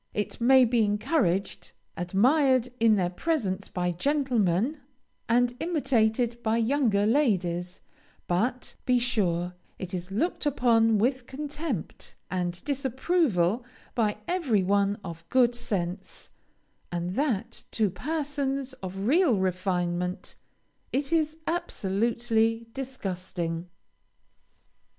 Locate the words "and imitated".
5.29-6.41